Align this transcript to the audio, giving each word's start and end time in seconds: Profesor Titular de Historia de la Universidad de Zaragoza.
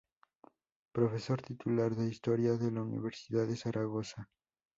Profesor 0.93 1.43
Titular 1.43 1.93
de 1.95 2.07
Historia 2.07 2.53
de 2.53 2.71
la 2.71 2.81
Universidad 2.81 3.45
de 3.45 3.55
Zaragoza. 3.55 4.27